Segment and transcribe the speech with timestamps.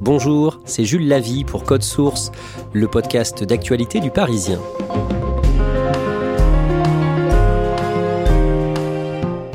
[0.00, 2.32] Bonjour, c'est Jules Lavie pour Code Source,
[2.72, 4.58] le podcast d'actualité du Parisien.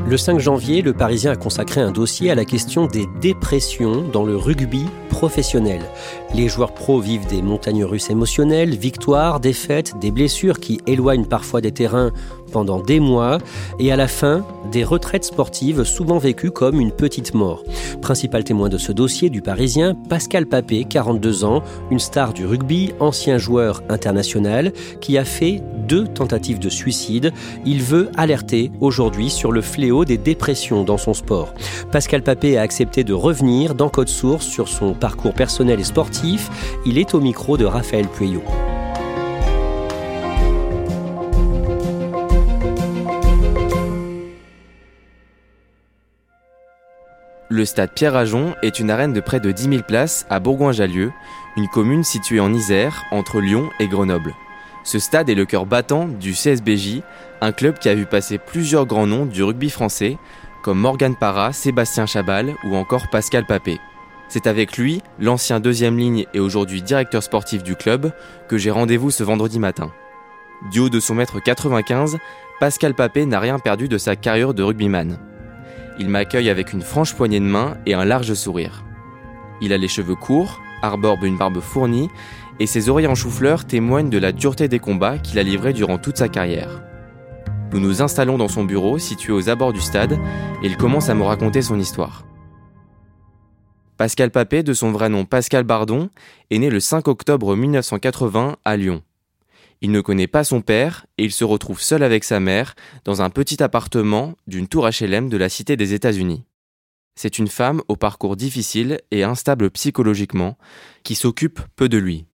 [0.08, 4.24] Le 5 janvier, le Parisien a consacré un dossier à la question des dépressions dans
[4.24, 5.82] le rugby professionnel.
[6.36, 11.60] Les joueurs pros vivent des montagnes russes émotionnelles, victoires, défaites, des blessures qui éloignent parfois
[11.60, 12.12] des terrains
[12.56, 13.40] pendant des mois
[13.80, 17.66] et à la fin, des retraites sportives souvent vécues comme une petite mort.
[18.02, 22.94] Principal témoin de ce dossier du Parisien, Pascal Papé, 42 ans, une star du rugby,
[23.02, 27.34] ancien joueur international, qui a fait deux tentatives de suicide.
[27.66, 31.54] Il veut alerter aujourd'hui sur le fléau des dépressions dans son sport.
[31.92, 36.50] Pascal Papé a accepté de revenir dans Code Source sur son parcours personnel et sportif.
[36.86, 38.42] Il est au micro de Raphaël Pueyo.
[47.56, 51.14] Le stade Pierre-Ajon est une arène de près de 10 000 places à Bourgoin-Jallieu,
[51.56, 54.36] une commune située en Isère, entre Lyon et Grenoble.
[54.84, 57.00] Ce stade est le cœur battant du CSBJ,
[57.40, 60.18] un club qui a vu passer plusieurs grands noms du rugby français,
[60.64, 63.80] comme Morgan Parra, Sébastien Chabal ou encore Pascal Papé.
[64.28, 68.12] C'est avec lui, l'ancien deuxième ligne et aujourd'hui directeur sportif du club,
[68.50, 69.94] que j'ai rendez-vous ce vendredi matin.
[70.74, 72.18] Du haut de son mètre 95,
[72.60, 75.18] Pascal Papé n'a rien perdu de sa carrière de rugbyman.
[75.98, 78.84] Il m'accueille avec une franche poignée de main et un large sourire.
[79.62, 82.10] Il a les cheveux courts, arbore une barbe fournie,
[82.60, 85.98] et ses oreilles en chou-fleur témoignent de la dureté des combats qu'il a livrés durant
[85.98, 86.82] toute sa carrière.
[87.72, 90.14] Nous nous installons dans son bureau situé aux abords du stade
[90.64, 92.26] et il commence à me raconter son histoire.
[93.98, 96.10] Pascal Papé, de son vrai nom Pascal Bardon,
[96.52, 99.02] est né le 5 octobre 1980 à Lyon.
[99.82, 103.22] Il ne connaît pas son père et il se retrouve seul avec sa mère dans
[103.22, 106.44] un petit appartement d'une tour HLM de la Cité des États-Unis.
[107.16, 110.58] C'est une femme au parcours difficile et instable psychologiquement
[111.04, 112.26] qui s'occupe peu de lui.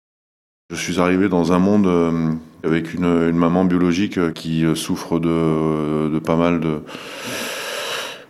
[0.72, 2.31] Je suis arrivé dans un monde euh,
[2.63, 6.81] avec une, maman biologique euh, qui euh, souffre de, pas mal de,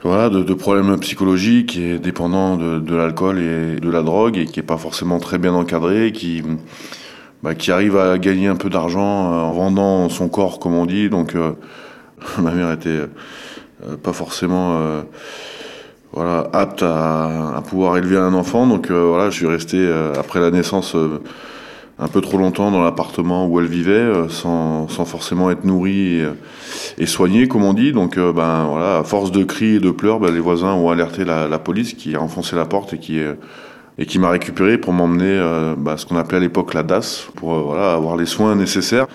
[0.01, 4.77] voilà, problèmes psychologiques et dépendant de, l'alcool et de la drogue et qui est pas
[4.77, 6.11] forcément très bien encadré,
[7.43, 10.85] bah, qui arrive à gagner un peu d'argent euh, en vendant son corps, comme on
[10.85, 11.09] dit.
[11.09, 11.53] Donc, euh,
[12.39, 14.79] ma mère était euh, pas forcément
[16.13, 18.67] voilà, apte à, à, pouvoir élever un enfant.
[18.67, 20.95] Donc, voilà, je suis resté après la naissance
[21.97, 26.27] un peu trop longtemps dans l'appartement où elle vivait, sans, sans, forcément être nourrie et,
[26.97, 27.91] et, soignée, comme on dit.
[27.91, 31.25] Donc, ben voilà, à force de cris et de pleurs, ben, les voisins ont alerté
[31.25, 33.35] la, la, police qui a enfoncé la porte et qui est
[33.97, 37.27] et qui m'a récupéré pour m'emmener euh, bah, ce qu'on appelait à l'époque la DAS,
[37.35, 39.07] pour euh, voilà, avoir les soins nécessaires.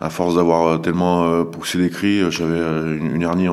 [0.00, 3.48] À force d'avoir euh, tellement poussé les cris, j'avais une, une, hernie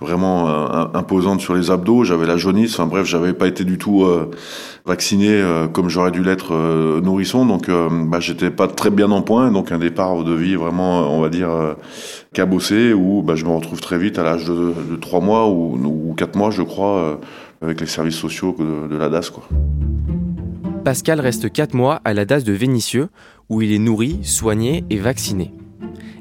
[0.00, 0.48] vraiment
[0.94, 4.04] imposante sur les abdos, j'avais la jaunisse, enfin bref, j'avais pas été du tout
[4.84, 6.54] vacciné comme j'aurais dû l'être
[7.00, 11.16] nourrisson, donc bah, j'étais pas très bien en point, donc un départ de vie vraiment,
[11.16, 11.48] on va dire,
[12.34, 15.78] cabossé, où bah, je me retrouve très vite à l'âge de, de 3 mois ou,
[16.10, 17.18] ou 4 mois, je crois
[17.64, 19.32] avec les services sociaux de, la DAS.
[20.84, 23.08] Pascal reste 4 mois à la DAS de Vénissieux,
[23.48, 25.52] où il est nourri, soigné et vacciné.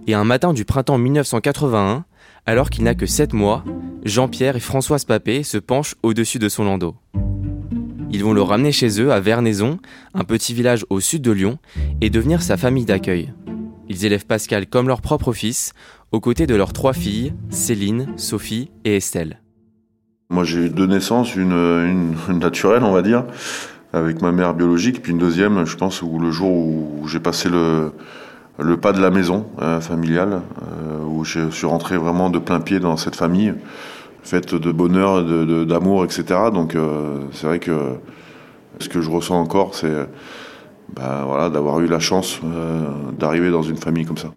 [0.07, 2.05] Et un matin du printemps 1981,
[2.45, 3.63] alors qu'il n'a que 7 mois,
[4.05, 6.95] Jean-Pierre et Françoise Papé se penchent au-dessus de son landau.
[8.09, 9.79] Ils vont le ramener chez eux à Vernaison,
[10.13, 11.57] un petit village au sud de Lyon,
[11.99, 13.33] et devenir sa famille d'accueil.
[13.89, 15.73] Ils élèvent Pascal comme leur propre fils,
[16.11, 19.42] aux côtés de leurs trois filles, Céline, Sophie et Estelle.
[20.33, 23.23] Moi, j'ai eu deux naissances, une, naturelle, on va dire,
[23.93, 27.49] avec ma mère biologique, puis une deuxième, je pense, où le jour où j'ai passé
[27.49, 27.91] le,
[28.77, 32.79] pas de la maison euh, familiale, euh, où je suis rentré vraiment de plein pied
[32.79, 33.53] dans cette famille.
[34.23, 35.23] faite de bonheur,
[35.67, 36.23] d'amour, etc.
[36.51, 36.75] Donc
[37.33, 37.97] c'est vrai que
[38.79, 40.09] ce que je ressens encore, c'est
[40.95, 42.39] bah, voilà, d'avoir eu la chance
[43.19, 44.29] d'arriver dans une famille comme ça.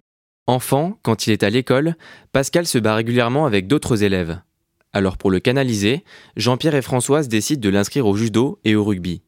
[0.45, 1.95] Enfant, quand il est à l'école,
[2.33, 4.37] Pascal se bat régulièrement avec d'autres élèves.
[4.93, 6.03] Alors pour le canaliser,
[6.35, 9.21] Jean-Pierre et Françoise décident de l'inscrire au judo et au rugby.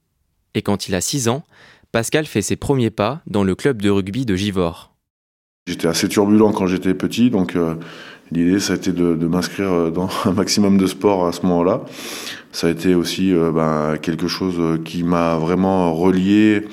[0.56, 1.44] Et quand il a 6 ans,
[1.92, 4.94] Pascal fait ses premiers pas dans le club de rugby de Givors.
[5.68, 7.76] J'étais assez turbulent quand j'étais petit, donc euh,
[8.32, 11.82] l'idée ça a été de, m'inscrire dans un maximum de sport à ce moment-là.
[12.52, 16.64] Ça a été aussi euh, ben, quelque chose qui m'a vraiment relié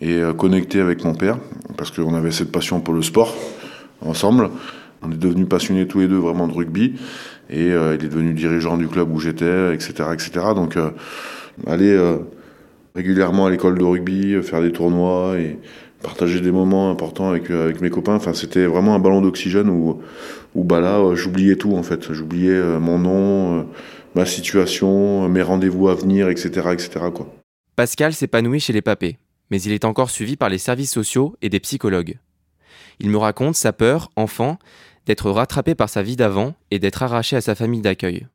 [0.00, 1.38] et euh, connecté avec mon père,
[1.76, 3.34] parce qu'on avait cette passion pour le sport
[4.00, 4.50] ensemble.
[5.02, 6.94] On est devenus passionnés tous les deux vraiment de rugby,
[7.50, 10.30] et il est devenu dirigeant du club où j'étais, etc., etc.
[10.54, 10.76] Donc
[11.66, 11.96] aller
[12.94, 15.58] régulièrement à l'école de rugby, euh, faire des tournois et
[16.02, 18.14] partager des moments importants avec, euh, mes copains.
[18.14, 20.00] Enfin, c'était vraiment un ballon d'oxygène où,
[20.54, 22.12] bah là, euh, j'oubliais tout en fait.
[22.12, 23.66] J'oubliais mon nom,
[24.14, 26.90] ma situation, mes rendez-vous à venir, etc., etc.
[27.14, 27.32] Quoi.
[27.76, 29.18] Pascal s'épanouit chez les papés,
[29.50, 32.18] mais il est encore suivi par les services sociaux et des psychologues.
[32.98, 34.58] Il me raconte sa peur, enfant,
[35.06, 38.26] d'être rattrapé par sa vie d'avant et d'être arraché à sa famille d'accueil.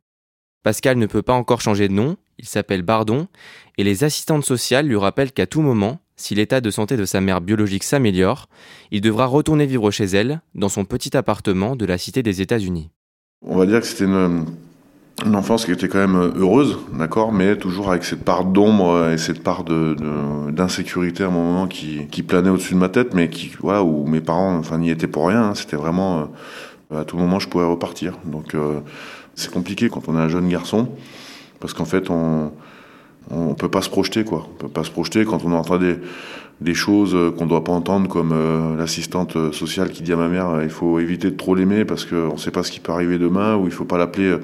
[0.62, 3.28] Pascal ne peut pas encore changer de nom, il s'appelle Bardon,
[3.78, 7.20] et les assistantes sociales lui rappellent qu'à tout moment, si l'état de santé de sa
[7.20, 8.48] mère biologique s'améliore,
[8.90, 12.90] il devra retourner vivre chez elle, dans son petit appartement de la Cité des États-Unis.
[13.42, 14.46] On va dire que c'était une,
[15.34, 19.42] enfance qui était quand même heureuse, d'accord, mais toujours avec cette part d'ombre et cette
[19.42, 24.06] part d'insécurité à un moment qui, planait au-dessus de ma tête, mais qui, voilà, où
[24.06, 25.42] mes parents, enfin, n'y étaient pour rien.
[25.42, 25.54] Hein.
[25.54, 26.28] c'était vraiment,
[26.92, 28.18] euh, à tout moment, je pouvais repartir.
[28.24, 28.80] Donc, euh,
[29.34, 30.88] c'est compliqué quand on est un jeune garçon,
[31.60, 32.52] parce qu'en fait, on
[33.30, 34.46] on peut pas se projeter, quoi.
[34.48, 35.96] On peut pas se projeter quand on entend des,
[36.60, 40.28] des choses qu'on ne doit pas entendre, comme euh, l'assistante sociale qui dit à ma
[40.28, 42.80] mère euh, il faut éviter de trop l'aimer parce qu'on ne sait pas ce qui
[42.80, 44.42] peut arriver demain, ou il faut pas l'appeler, euh,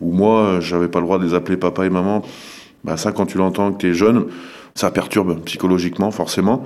[0.00, 2.22] ou moi, j'avais pas le droit de les appeler papa et maman.
[2.82, 4.26] Bah ça, quand tu l'entends que tu es jeune,
[4.74, 6.64] ça perturbe psychologiquement, forcément,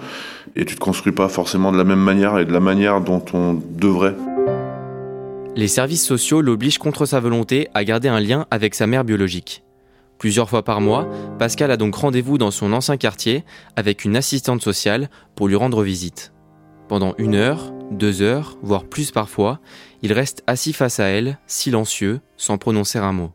[0.57, 3.25] et tu te construis pas forcément de la même manière et de la manière dont
[3.35, 4.15] on devrait.
[5.57, 9.63] Les services sociaux l'obligent contre sa volonté à garder un lien avec sa mère biologique.
[10.19, 11.06] Plusieurs fois par mois,
[11.38, 13.44] Pascal a donc rendez-vous dans son ancien quartier
[13.76, 16.32] avec une assistante sociale pour lui rendre visite.
[16.88, 19.61] Pendant une heure, deux heures, voire plus parfois,
[20.03, 23.31] il reste assis face à elle, silencieux, sans prononcer un mot.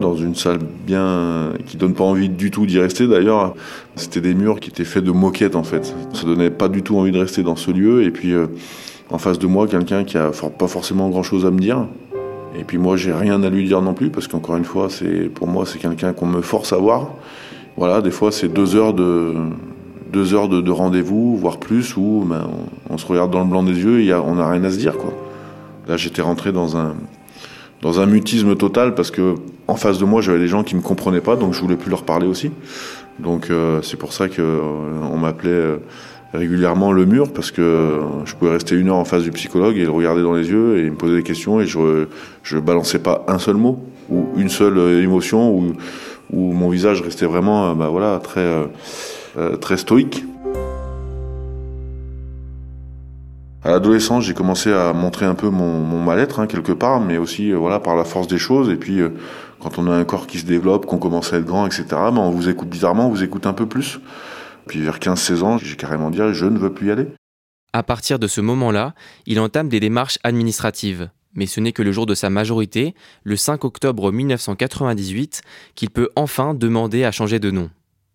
[0.00, 3.54] Dans une salle bien qui donne pas envie du tout d'y rester d'ailleurs.
[3.94, 5.94] C'était des murs qui étaient faits de moquettes en fait.
[6.12, 8.48] Ça donnait pas du tout envie de rester dans ce lieu et puis euh,
[9.10, 11.86] en face de moi quelqu'un qui a pas forcément grand chose à me dire.
[12.54, 15.28] Et puis moi j'ai rien à lui dire non plus parce qu'encore une fois c'est
[15.28, 17.10] pour moi c'est quelqu'un qu'on me force à voir.
[17.76, 19.34] Voilà, des fois c'est deux heures de
[20.12, 22.48] deux heures de, rendez-vous, voire plus, où ben,
[22.88, 24.96] on, se regarde dans le blanc des yeux et on n'a rien à se dire
[24.96, 25.12] quoi.
[25.88, 26.94] Là j'étais rentré dans un
[27.82, 29.34] dans un mutisme total parce que
[29.68, 31.90] en face de moi j'avais des gens qui me comprenaient pas donc je voulais plus
[31.90, 32.50] leur parler aussi.
[33.18, 34.60] Donc euh, c'est pour ça que euh,
[35.10, 35.76] on m'appelait euh,
[36.36, 39.84] régulièrement le mur parce que je pouvais rester une heure en face du psychologue et
[39.84, 42.06] le regarder dans les yeux et me posait des questions et je
[42.42, 43.78] je balançais pas un seul mot
[44.10, 45.72] ou une seule émotion ou
[46.32, 48.68] où mon visage restait vraiment bah voilà très
[49.38, 50.24] euh, très stoïque.
[53.62, 57.52] À l'adolescence, j'ai commencé à montrer un peu mon, mal-être hein, quelque part, mais aussi
[57.52, 58.70] euh, voilà par la force des choses.
[58.70, 59.10] Et puis, euh,
[59.60, 62.18] quand on a un corps qui se développe, qu'on commence à être grand, etc., ben,
[62.18, 64.00] on vous écoute bizarrement, on vous écoute un peu plus.
[64.66, 67.06] Puis vers 15-16 ans, j'ai carrément dit je ne veux plus y aller.
[67.72, 68.94] À partir de ce moment-là,
[69.26, 71.10] il entame des démarches administratives.
[71.34, 75.42] Mais ce n'est que le jour de sa majorité, le 5 octobre 1998,
[75.74, 77.70] qu'il peut enfin demander à changer de nom.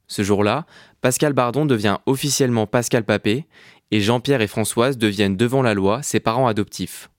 [0.08, 0.66] Ce jour-là,
[1.02, 3.46] Pascal Bardon devient officiellement Pascal Papé
[3.92, 7.10] et Jean-Pierre et Françoise deviennent devant la loi ses parents adoptifs.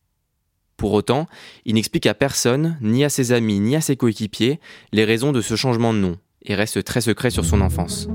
[0.76, 1.28] Pour autant,
[1.64, 4.58] il n'explique à personne, ni à ses amis, ni à ses coéquipiers,
[4.92, 8.08] les raisons de ce changement de nom, et reste très secret sur son enfance.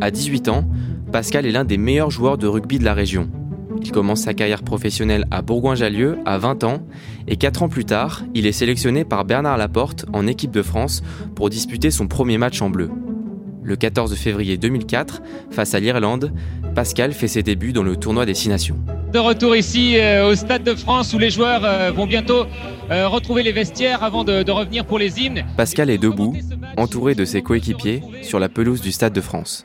[0.00, 0.64] À 18 ans,
[1.12, 3.28] Pascal est l'un des meilleurs joueurs de rugby de la région.
[3.82, 6.82] Il commence sa carrière professionnelle à Bourgoin-Jallieu à 20 ans
[7.28, 11.02] et 4 ans plus tard, il est sélectionné par Bernard Laporte en équipe de France
[11.34, 12.90] pour disputer son premier match en bleu.
[13.62, 16.32] Le 14 février 2004, face à l'Irlande,
[16.74, 18.76] Pascal fait ses débuts dans le tournoi des Six Nations.
[19.12, 22.46] De retour ici euh, au Stade de France où les joueurs euh, vont bientôt
[22.90, 25.44] euh, retrouver les vestiaires avant de, de revenir pour les hymnes.
[25.56, 26.36] Pascal est debout,
[26.76, 29.64] entouré de ses coéquipiers, sur la pelouse du Stade de France.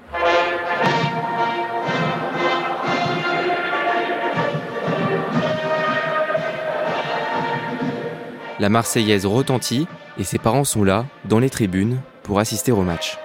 [8.60, 9.88] La Marseillaise retentit
[10.18, 13.18] et ses parents sont là, dans les tribunes, pour assister au match.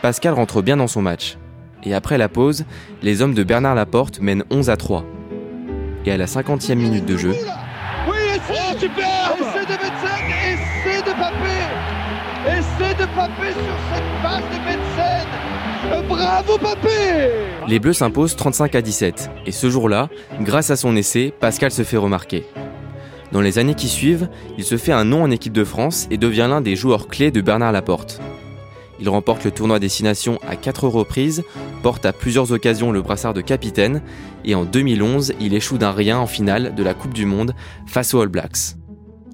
[0.00, 1.36] Pascal rentre bien dans son match.
[1.84, 2.64] Et après la pause,
[3.02, 5.04] les hommes de Bernard Laporte mènent 11 à 3.
[6.06, 7.34] Et à la 50e minute de jeu,
[12.98, 17.30] de Papé sur cette passe de Bravo Papé
[17.68, 20.08] Les Bleus s'imposent 35 à 17 et ce jour-là,
[20.40, 22.44] grâce à son essai, Pascal se fait remarquer.
[23.32, 26.16] Dans les années qui suivent, il se fait un nom en équipe de France et
[26.16, 28.20] devient l'un des joueurs clés de Bernard Laporte.
[28.98, 31.42] Il remporte le tournoi Destination à quatre reprises,
[31.82, 34.00] porte à plusieurs occasions le brassard de capitaine
[34.44, 37.54] et en 2011, il échoue d'un rien en finale de la Coupe du Monde
[37.86, 38.76] face aux All Blacks.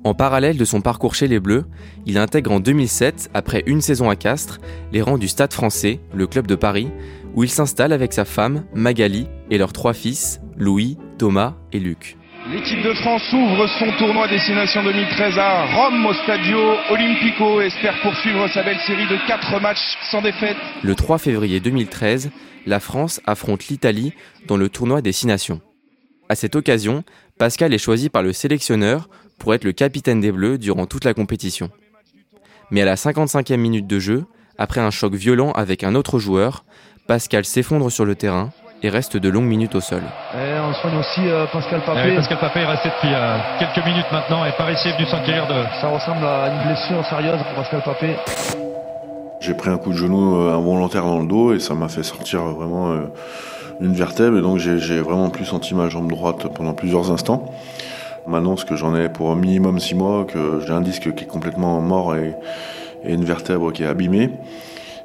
[0.05, 1.65] En parallèle de son parcours chez les Bleus,
[2.07, 4.59] il intègre en 2007, après une saison à Castres,
[4.93, 6.89] les rangs du Stade français, le club de Paris,
[7.37, 12.17] où il s'installe avec sa femme, Magali, et leurs trois fils, Louis, Thomas et Luc.
[12.51, 16.59] L'équipe de France ouvre son tournoi Destination 2013 à Rome au Stadio
[16.91, 20.57] Olimpico et espère poursuivre sa belle série de 4 matchs sans défaite.
[20.83, 22.33] Le 3 février 2013,
[22.67, 24.13] la France affronte l'Italie
[24.49, 25.61] dans le tournoi Destination.
[26.29, 27.05] À cette occasion,
[27.39, 29.09] Pascal est choisi par le sélectionneur
[29.39, 31.71] pour être le capitaine des Bleus durant toute la compétition.
[32.73, 34.25] Mais à la 55e minute de jeu,
[34.59, 36.65] après un choc violent avec un autre joueur,
[37.07, 38.51] Pascal s'effondre sur le terrain
[38.83, 40.03] et reste de longues minutes au sol.
[40.35, 42.01] Et on soigne aussi euh, Pascal Papé.
[42.03, 45.07] Ah oui, Pascal Papé est resté depuis euh, quelques minutes maintenant et Paris est venu
[45.07, 45.55] s'enquérir de...
[45.81, 48.17] Ça ressemble à une blessure sérieuse pour Pascal Papé.
[49.41, 52.03] J'ai pris un coup de genou euh, involontaire dans le dos et ça m'a fait
[52.03, 52.97] sortir vraiment
[53.81, 57.47] une vertèbre et donc j'ai vraiment plus senti ma jambe droite pendant plusieurs instants.
[58.27, 61.25] On m'annonce que j'en ai pour un minimum six mois, que j'ai un disque qui
[61.25, 62.35] est complètement mort et,
[63.05, 64.31] et une vertèbre qui est abîmée.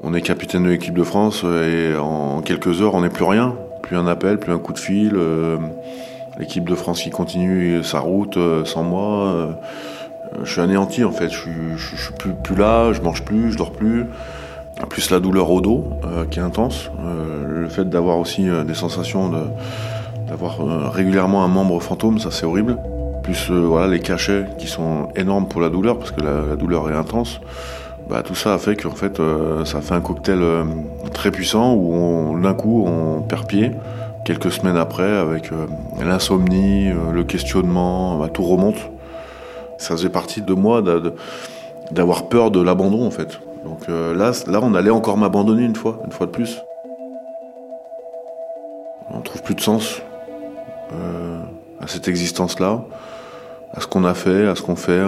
[0.03, 3.55] On est capitaine de l'équipe de France et en quelques heures on n'est plus rien
[3.87, 5.13] plus un appel, plus un coup de fil.
[5.15, 5.57] Euh,
[6.37, 9.25] L'équipe de France qui continue sa route euh, sans moi.
[9.25, 9.51] Euh,
[10.43, 11.29] je suis anéanti en fait.
[11.29, 12.13] Je suis, suis
[12.43, 14.05] plus, là, je mange plus, je dors plus.
[14.89, 15.89] Plus la douleur au dos
[16.29, 16.91] qui est intense.
[17.47, 19.31] Le fait d'avoir aussi des sensations
[20.27, 22.77] d'avoir régulièrement un membre fantôme, ça c'est horrible.
[23.23, 26.95] Plus voilà les cachets qui sont énormes pour la douleur parce que la douleur est
[26.95, 27.39] intense.
[28.09, 30.63] Bah, tout ça a fait qu'en fait, euh, ça fait un cocktail euh,
[31.13, 33.71] très puissant où d'un coup on perd pied.
[34.23, 35.67] Quelques semaines après, avec euh,
[35.99, 38.77] l'insomnie, le questionnement, bah, tout remonte.
[39.77, 40.81] Ça faisait partie de moi
[41.91, 43.39] d'avoir peur de l'abandon en fait.
[43.63, 46.61] Donc là, là, on allait encore m'abandonner une fois, une fois de plus.
[49.11, 50.01] On trouve plus de sens
[51.79, 52.85] à cette existence-là,
[53.73, 55.03] à ce qu'on a fait, à ce qu'on fait.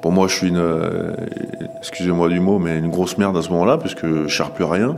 [0.00, 1.12] Pour moi, je suis une, euh,
[1.78, 4.96] excusez-moi du mot, mais une grosse merde à ce moment-là, puisque je cherche plus rien.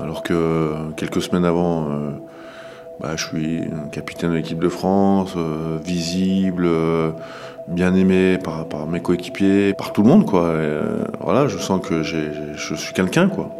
[0.00, 2.10] Alors que quelques semaines avant, euh,
[3.00, 7.10] bah, je suis capitaine de l'équipe de France, euh, visible, euh,
[7.68, 10.54] bien aimé par, mes coéquipiers, par tout le monde, quoi.
[10.54, 13.50] Et, je sens que je suis quelqu'un, quoi.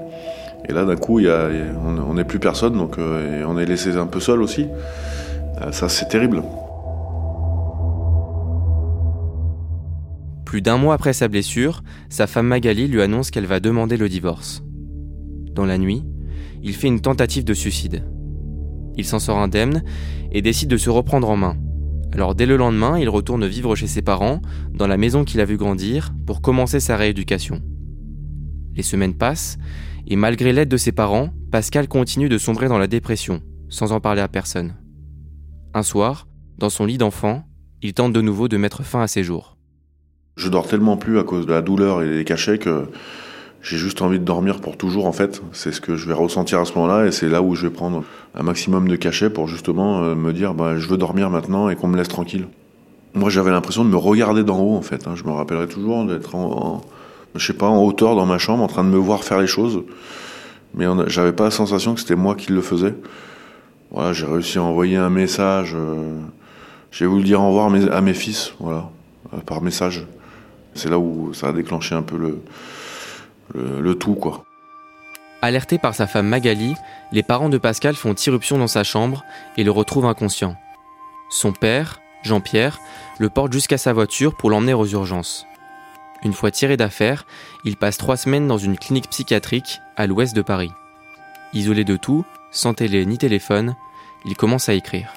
[0.68, 4.42] Et là, d'un coup, on n'est plus personne, donc on est laissé un peu seul
[4.42, 4.68] aussi.
[5.72, 6.42] ça, c'est terrible.
[10.52, 14.10] Plus d'un mois après sa blessure, sa femme Magali lui annonce qu'elle va demander le
[14.10, 14.62] divorce.
[15.54, 16.04] Dans la nuit,
[16.62, 18.04] il fait une tentative de suicide.
[18.98, 19.82] Il s'en sort indemne
[20.30, 21.56] et décide de se reprendre en main.
[22.12, 24.42] Alors dès le lendemain, il retourne vivre chez ses parents,
[24.74, 27.62] dans la maison qu'il a vu grandir, pour commencer sa rééducation.
[28.74, 29.56] Les semaines passent,
[30.06, 33.40] et malgré l'aide de ses parents, Pascal continue de sombrer dans la dépression,
[33.70, 34.74] sans en parler à personne.
[35.72, 36.28] Un soir,
[36.58, 37.42] dans son lit d'enfant,
[37.80, 39.51] il tente de nouveau de mettre fin à ses jours.
[40.36, 42.86] Je dors tellement plus à cause de la douleur et des cachets que
[43.62, 45.42] j'ai juste envie de dormir pour toujours en fait.
[45.52, 47.72] C'est ce que je vais ressentir à ce moment-là et c'est là où je vais
[47.72, 48.02] prendre
[48.34, 51.76] un maximum de cachets pour justement euh, me dire bah, je veux dormir maintenant et
[51.76, 52.48] qu'on me laisse tranquille.
[53.14, 55.06] Moi j'avais l'impression de me regarder d'en haut en fait.
[55.06, 55.14] Hein.
[55.14, 56.80] Je me rappellerai toujours d'être en,
[57.36, 59.46] je sais pas, en hauteur dans ma chambre en train de me voir faire les
[59.46, 59.82] choses.
[60.74, 62.94] Mais j'avais pas la sensation que c'était moi qui le faisais.
[63.90, 65.74] Voilà, j'ai réussi à envoyer un message.
[65.76, 66.18] Euh,
[66.90, 68.88] j'ai voulu dire au revoir à mes, à mes fils, voilà,
[69.34, 70.06] euh, par message.
[70.74, 72.42] C'est là où ça a déclenché un peu le,
[73.54, 74.44] le, le, tout, quoi.
[75.42, 76.74] Alerté par sa femme Magali,
[77.10, 79.24] les parents de Pascal font irruption dans sa chambre
[79.56, 80.56] et le retrouvent inconscient.
[81.30, 82.78] Son père, Jean-Pierre,
[83.18, 85.46] le porte jusqu'à sa voiture pour l'emmener aux urgences.
[86.22, 87.26] Une fois tiré d'affaire,
[87.64, 90.70] il passe trois semaines dans une clinique psychiatrique à l'ouest de Paris.
[91.52, 93.74] Isolé de tout, sans télé ni téléphone,
[94.24, 95.12] il commence à écrire.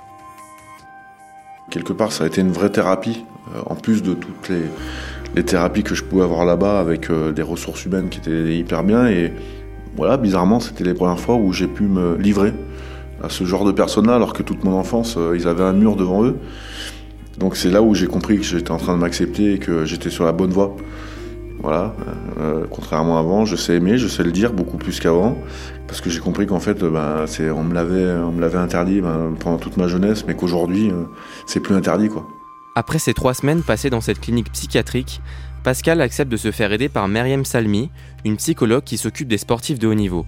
[1.70, 4.66] Quelque part, ça a été une vraie thérapie, euh, en plus de toutes les,
[5.36, 8.84] les thérapies que je pouvais avoir là-bas avec euh, des ressources humaines qui étaient hyper
[8.84, 9.08] bien.
[9.08, 9.34] Et
[9.96, 12.54] voilà, bizarrement, c'était les premières fois où j'ai pu me livrer
[13.22, 15.96] à ce genre de personnes-là, alors que toute mon enfance, euh, ils avaient un mur
[15.96, 16.38] devant eux.
[17.38, 20.10] Donc c'est là où j'ai compris que j'étais en train de m'accepter et que j'étais
[20.10, 20.76] sur la bonne voie.
[21.62, 21.96] Voilà,
[22.40, 25.38] euh, contrairement à avant, je sais aimer, je sais le dire beaucoup plus qu'avant,
[25.88, 27.26] parce que j'ai compris qu'en fait, ben,
[27.56, 30.92] on me l'avait, interdit ben, pendant toute ma jeunesse, mais qu'aujourd'hui,
[31.48, 32.28] c'est plus interdit, quoi.
[32.78, 35.22] Après ces trois semaines passées dans cette clinique psychiatrique,
[35.64, 37.90] Pascal accepte de se faire aider par Meriem Salmi,
[38.26, 40.26] une psychologue qui s'occupe des sportifs de haut niveau.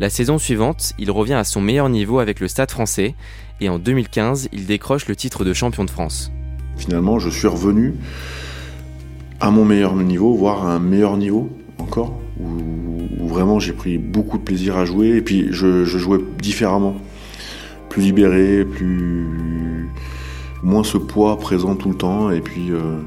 [0.00, 3.14] La saison suivante, il revient à son meilleur niveau avec le Stade français
[3.60, 6.32] et en 2015, il décroche le titre de champion de France.
[6.78, 7.94] Finalement, je suis revenu
[9.40, 14.38] à mon meilleur niveau, voire à un meilleur niveau encore, où, vraiment j'ai pris beaucoup
[14.38, 16.96] de plaisir à jouer et puis je, jouais différemment,
[17.90, 19.90] plus libéré, plus
[20.66, 22.98] moins ce poids présent tout le temps et puis euh,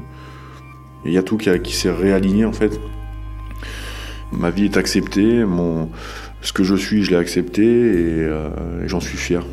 [1.04, 2.80] il y a tout qui, s'est réaligné en fait.
[4.32, 5.44] Ma vie est acceptée,
[6.40, 9.44] ce que je suis, je l'ai accepté et, euh, et j'en suis fier.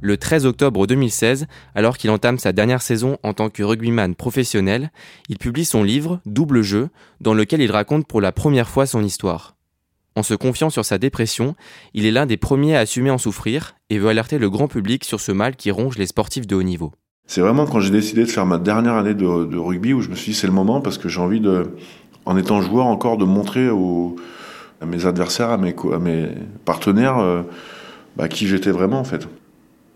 [0.00, 4.90] Le 13 octobre 2016, alors qu'il entame sa dernière saison en tant que rugbyman professionnel,
[5.28, 6.88] il publie son livre Double jeu,
[7.20, 9.54] dans lequel il raconte pour la première fois son histoire.
[10.16, 11.56] En se confiant sur sa dépression,
[11.92, 15.04] il est l'un des premiers à assumer en souffrir et veut alerter le grand public
[15.04, 16.92] sur ce mal qui ronge les sportifs de haut niveau.
[17.26, 20.14] C'est vraiment quand j'ai décidé de faire ma dernière année de, rugby où je me
[20.14, 21.74] suis dit c'est le moment parce que j'ai envie de,
[22.26, 23.68] en étant joueur encore, de montrer
[24.80, 25.74] à mes adversaires, à mes,
[26.64, 27.42] partenaires, euh,
[28.16, 29.26] bah, qui j'étais vraiment en fait.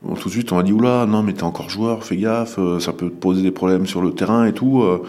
[0.02, 2.80] tout de suite on m'a dit oula non mais t'es encore joueur, fais gaffe, euh,
[2.80, 4.82] ça peut te poser des problèmes sur le terrain et tout.
[4.82, 5.04] Euh.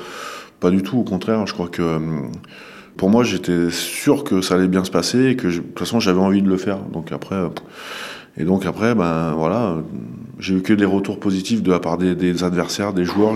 [0.60, 2.00] pas du tout, au contraire, je crois que
[3.00, 6.00] pour moi j'étais sûr que ça allait bien se passer et que de toute façon
[6.00, 6.78] j'avais envie de le faire.
[6.94, 7.38] Donc après
[8.40, 9.76] et donc après, ben voilà,
[10.40, 13.36] j'ai eu que des retours positifs de la part des, adversaires, des joueurs.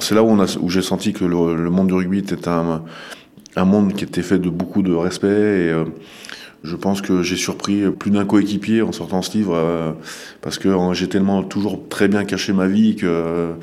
[0.00, 2.84] c'est là où, j'ai senti que le, monde du rugby était un,
[3.64, 5.28] monde qui était fait de beaucoup de respect.
[5.28, 5.84] Et euh,
[6.62, 9.92] je pense que j'ai surpris plus d'un coéquipier en sortant ce livre euh,
[10.42, 13.54] parce que euh, j'ai tellement toujours très bien caché ma vie que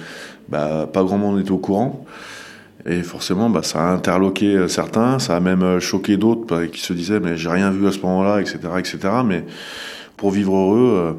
[0.50, 2.06] bah, pas grand monde était au courant.
[2.88, 6.94] Et forcément, bah, ça a interloqué certains, ça a même choqué d'autres bah, qui se
[6.94, 9.00] disaient mais j'ai rien vu à ce moment-là, etc., etc.
[9.26, 9.46] Mais
[10.18, 11.14] pour vivre heureux, euh,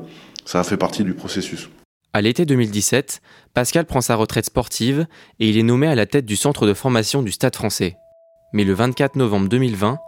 [0.44, 1.68] ça a fait partie du processus.
[2.12, 3.20] À l'été 2017,
[3.52, 5.06] Pascal prend sa retraite sportive
[5.38, 7.97] et il est nommé à la tête du centre de formation du Stade français.
[8.52, 9.99] Mais le 24 novembre 2020,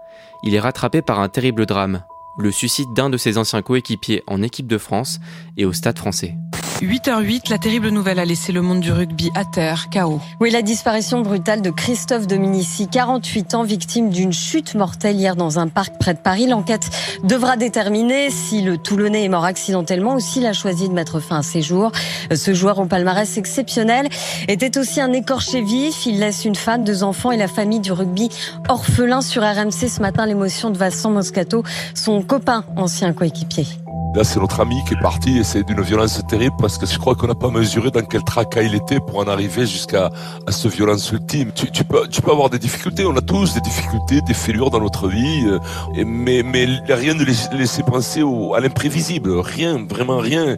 [0.45, 2.03] il est rattrapé par un terrible drame,
[2.39, 5.19] le suicide d'un de ses anciens coéquipiers en équipe de France
[5.57, 6.37] et au Stade français.
[6.81, 10.21] 8h08, la terrible nouvelle a laissé le monde du rugby à terre, chaos.
[10.39, 15.59] Oui, la disparition brutale de Christophe Dominici, 48 ans, victime d'une chute mortelle hier dans
[15.59, 16.47] un parc près de Paris.
[16.47, 16.89] L'enquête
[17.25, 21.39] devra déterminer si le Toulonnais est mort accidentellement ou s'il a choisi de mettre fin
[21.39, 21.91] à ses jours.
[22.33, 24.09] Ce joueur au palmarès exceptionnel
[24.47, 26.07] était aussi un écorché vif.
[26.07, 28.29] Il laisse une femme, deux enfants et la famille du rugby
[28.69, 30.27] orphelin sur RMC ce matin.
[30.27, 31.65] L'émotion de Vincent Moscato,
[31.95, 33.67] son copain, ancien coéquipier.
[34.15, 36.99] Là, c'est notre ami qui est parti et c'est d'une violence terrible parce que je
[36.99, 40.07] crois qu'on n'a pas mesuré dans quel tracas il était pour en arriver jusqu'à
[40.47, 41.53] à violence ultime.
[41.55, 44.81] Tu, peux, tu peux avoir des difficultés, on a tous des difficultés, des fêlures dans
[44.81, 45.59] notre vie, euh,
[46.05, 50.57] mais, mais rien ne laisser penser au, à l'imprévisible, rien, vraiment rien.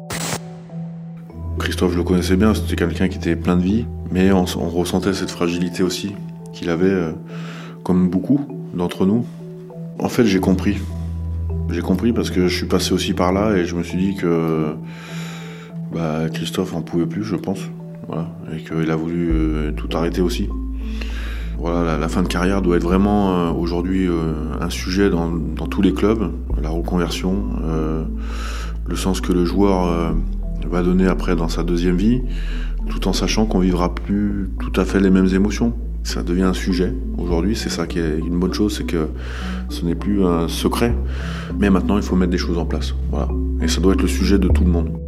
[1.59, 4.69] Christophe, je le connaissais bien, c'était quelqu'un qui était plein de vie, mais on, on
[4.69, 6.15] ressentait cette fragilité aussi
[6.53, 7.13] qu'il avait, euh,
[7.83, 8.41] comme beaucoup
[8.73, 9.27] d'entre nous.
[9.99, 10.79] En fait, j'ai compris.
[11.73, 14.17] J'ai compris parce que je suis passé aussi par là et je me suis dit
[14.17, 14.75] que
[15.93, 17.61] bah, Christophe en pouvait plus, je pense.
[18.09, 20.49] Voilà, et qu'il a voulu euh, tout arrêter aussi.
[21.59, 25.31] Voilà, la, fin de carrière doit être vraiment euh, aujourd'hui euh, un sujet dans,
[25.69, 26.33] tous les clubs.
[26.61, 27.45] La reconversion,
[28.87, 30.15] le sens que le joueur
[30.69, 32.23] va donner après dans sa deuxième vie,
[32.89, 35.75] tout en sachant qu'on vivra plus tout à fait les mêmes émotions.
[36.03, 39.09] Ça devient un sujet aujourd'hui, c'est ça qui est une bonne chose, c'est que
[39.69, 40.95] ce n'est plus un secret,
[41.59, 42.95] mais maintenant il faut mettre des choses en place.
[43.11, 43.29] Voilà.
[43.63, 44.99] Et ça doit être le sujet de tout le monde.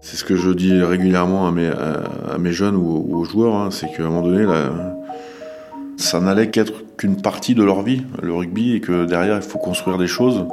[0.00, 1.52] C'est ce que je dis régulièrement à
[2.38, 4.44] mes, jeunes ou, aux joueurs, hein, c'est qu'à un moment donné,
[5.96, 9.58] ça n'allait qu'être qu'une partie de leur vie, le rugby, et que derrière il faut
[9.58, 10.44] construire des choses.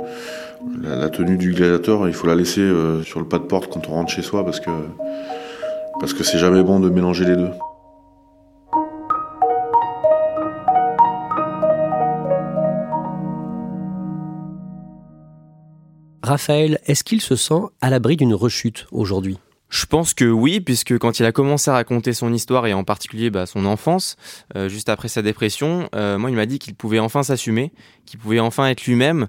[0.82, 3.88] La, tenue du gladiateur, il faut la laisser euh, sur le pas de porte quand
[3.88, 4.70] on rentre chez soi parce que
[6.00, 7.50] parce que c'est jamais bon de mélanger les deux.
[16.24, 19.40] Raphaël, est-ce qu'il se sent à l'abri d'une rechute aujourd'hui?
[19.70, 22.84] Je pense que oui, puisque quand il a commencé à raconter son histoire et en
[22.84, 24.16] particulier bah, son enfance,
[24.56, 27.72] euh, juste après sa dépression, euh, moi il m'a dit qu'il pouvait enfin s'assumer,
[28.06, 29.28] qu'il pouvait enfin être lui-même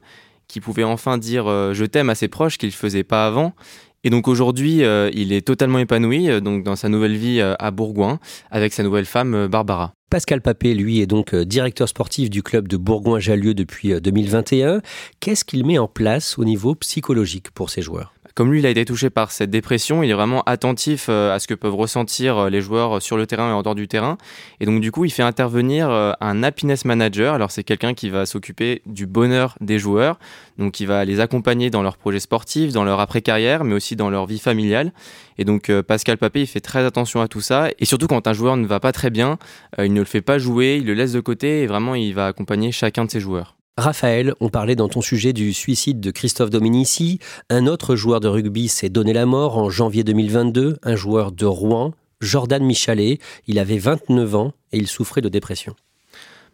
[0.51, 3.55] qui pouvait enfin dire euh, je t'aime à ses proches qu'il ne faisait pas avant.
[4.03, 7.71] Et donc aujourd'hui, euh, il est totalement épanoui euh, donc dans sa nouvelle vie à
[7.71, 8.19] Bourgoin
[8.51, 9.93] avec sa nouvelle femme Barbara.
[10.11, 14.81] Pascal Papé, lui, est donc directeur sportif du club de Bourgoin-Jallieu depuis 2021.
[15.21, 18.13] Qu'est-ce qu'il met en place au niveau psychologique pour ses joueurs?
[18.35, 21.47] Comme lui, il a été touché par cette dépression, il est vraiment attentif à ce
[21.47, 24.19] que peuvent ressentir les joueurs sur le terrain et en dehors du terrain.
[24.61, 27.35] Et donc, du coup, il fait intervenir un happiness manager.
[27.35, 30.19] Alors, c'est quelqu'un qui va s'occuper du bonheur des joueurs.
[30.59, 34.11] Donc, il va les accompagner dans leurs projets sportifs, dans leur après-carrière, mais aussi dans
[34.11, 34.93] leur vie familiale.
[35.39, 37.69] Et donc, Pascal Papé, il fait très attention à tout ça.
[37.79, 39.39] Et surtout, quand un joueur ne va pas très bien,
[39.79, 42.27] il ne le fait pas jouer, il le laisse de côté et vraiment, il va
[42.27, 43.57] accompagner chacun de ses joueurs.
[43.77, 47.19] Raphaël, on parlait dans ton sujet du suicide de Christophe Dominici.
[47.49, 51.47] Un autre joueur de rugby s'est donné la mort en janvier 2022, un joueur de
[51.47, 53.19] Rouen, Jordan Michalet.
[53.47, 55.75] Il avait 29 ans et il souffrait de dépression.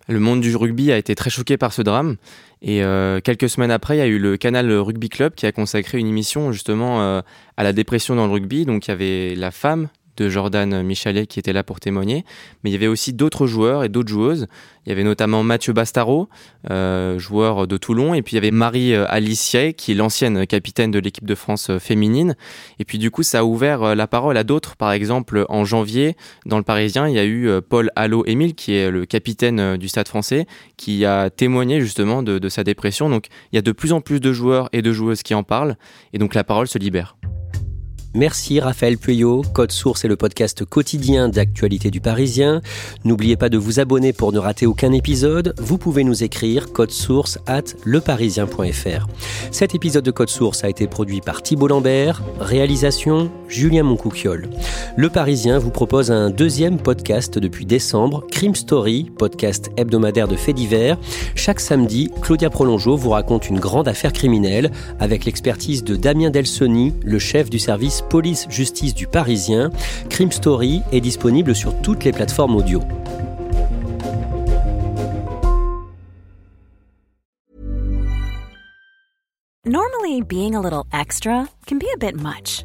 [0.08, 2.16] Le monde du rugby a été très choqué par ce drame.
[2.62, 5.52] Et euh, quelques semaines après, il y a eu le canal Rugby Club qui a
[5.52, 7.22] consacré une émission justement euh,
[7.56, 8.66] à la dépression dans le rugby.
[8.66, 12.24] Donc il y avait la femme de Jordan Michalet qui était là pour témoigner.
[12.62, 14.46] Mais il y avait aussi d'autres joueurs et d'autres joueuses.
[14.86, 16.28] Il y avait notamment Mathieu Bastaro,
[16.70, 20.46] euh, joueur de Toulon, et puis il y avait Marie euh, Alicier, qui est l'ancienne
[20.46, 22.36] capitaine de l'équipe de France euh, féminine.
[22.78, 24.76] Et puis du coup, ça a ouvert la parole à d'autres.
[24.76, 28.90] Par exemple, en janvier, dans le Parisien, il y a eu Paul Allo-Émile, qui est
[28.90, 33.10] le capitaine du Stade français, qui a témoigné justement de, de sa dépression.
[33.10, 35.42] Donc il y a de plus en plus de joueurs et de joueuses qui en
[35.42, 35.76] parlent,
[36.12, 37.16] et donc la parole se libère.
[38.16, 39.42] Merci Raphaël Pueyo.
[39.52, 42.62] Code Source est le podcast quotidien d'actualité du Parisien.
[43.04, 45.54] N'oubliez pas de vous abonner pour ne rater aucun épisode.
[45.58, 49.06] Vous pouvez nous écrire code source at leparisien.fr.
[49.50, 52.22] Cet épisode de Code Source a été produit par Thibault Lambert.
[52.40, 54.48] Réalisation Julien Moncouquiole.
[54.96, 60.56] Le Parisien vous propose un deuxième podcast depuis décembre, Crime Story, podcast hebdomadaire de faits
[60.56, 60.96] divers.
[61.34, 66.94] Chaque samedi, Claudia Prolongeau vous raconte une grande affaire criminelle avec l'expertise de Damien Delsoni,
[67.04, 69.70] le chef du service police-justice du Parisien.
[70.10, 72.80] Crime Story est disponible sur toutes les plateformes audio.
[79.68, 82.64] Normally, being a little extra can be a bit much,